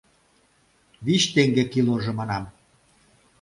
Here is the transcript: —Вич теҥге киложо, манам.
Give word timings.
—Вич 1.05 1.23
теҥге 1.33 1.63
киложо, 1.71 2.11
манам. 2.19 2.43